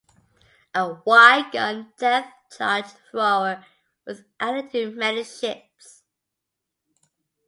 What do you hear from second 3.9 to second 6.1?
was added to many ships.